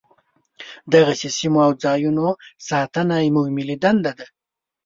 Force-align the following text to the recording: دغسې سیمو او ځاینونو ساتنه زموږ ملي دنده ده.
دغسې 0.93 1.27
سیمو 1.37 1.59
او 1.67 1.71
ځاینونو 1.83 2.27
ساتنه 2.69 3.15
زموږ 3.25 3.47
ملي 3.57 3.75
دنده 3.83 4.11
ده. 4.17 4.25